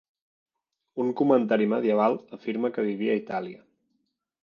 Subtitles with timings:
[1.03, 3.65] Un comentari medieval afirma que vivia a Itàlia.